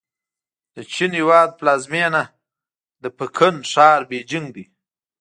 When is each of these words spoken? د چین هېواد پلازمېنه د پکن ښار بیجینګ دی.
د 0.75 0.77
چین 0.93 1.11
هېواد 1.19 1.49
پلازمېنه 1.59 2.23
د 3.03 3.05
پکن 3.17 3.55
ښار 3.71 4.01
بیجینګ 4.09 4.47
دی. 4.55 4.65